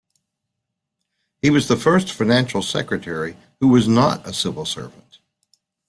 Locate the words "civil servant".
4.33-5.19